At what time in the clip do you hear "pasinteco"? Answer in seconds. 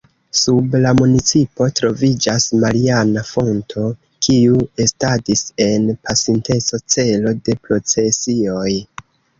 6.09-6.85